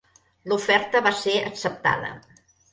L'oferta 0.53 1.03
va 1.09 1.13
ser 1.19 1.37
acceptada. 1.53 2.13